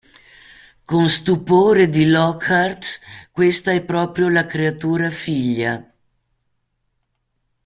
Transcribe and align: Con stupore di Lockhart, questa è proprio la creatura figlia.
Con 0.87 1.09
stupore 1.09 1.87
di 1.91 2.07
Lockhart, 2.09 2.99
questa 3.31 3.69
è 3.69 3.83
proprio 3.83 4.29
la 4.29 4.47
creatura 4.47 5.11
figlia. 5.11 5.93